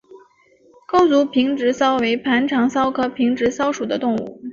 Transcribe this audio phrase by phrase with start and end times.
[0.87, 4.41] 钩足平直蚤为盘肠蚤科平直蚤属的动物。